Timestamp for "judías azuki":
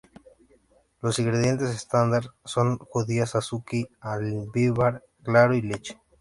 2.79-3.85